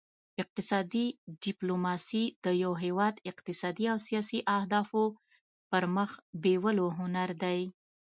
اقتصادي 0.41 1.05
ډیپلوماسي 1.43 2.23
د 2.43 2.45
یو 2.63 2.71
هیواد 2.83 3.15
اقتصادي 3.31 3.85
او 3.91 3.97
سیاسي 4.07 4.39
اهدافو 4.57 5.03
پرمخ 5.69 6.11
بیولو 6.43 6.87
هنر 6.99 7.29
دی 7.43 7.59